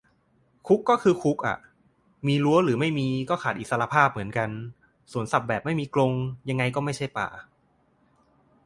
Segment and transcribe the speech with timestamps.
[0.67, 1.57] คุกก็คือคุกอ่ะ
[2.27, 4.49] มีรั้วหรือไม่มี ก็ขาดอิสรภาพเหมือนกัน
[5.11, 6.13] สวนสัตว์แบบไม่มีกรง
[6.49, 7.27] ยังไงก็ไม่ใช่ป่า